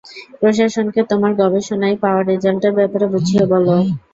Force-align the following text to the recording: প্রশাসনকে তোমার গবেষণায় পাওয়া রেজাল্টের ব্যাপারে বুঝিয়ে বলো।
প্রশাসনকে 0.39 1.01
তোমার 1.11 1.31
গবেষণায় 1.41 1.97
পাওয়া 2.03 2.21
রেজাল্টের 2.23 2.73
ব্যাপারে 2.77 3.05
বুঝিয়ে 3.13 3.43
বলো। 3.51 3.73